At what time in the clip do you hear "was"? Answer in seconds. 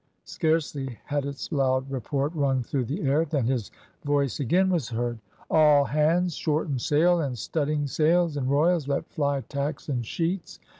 4.71-4.89